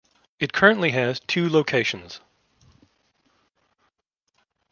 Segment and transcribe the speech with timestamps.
[0.39, 2.21] It currently has two locations.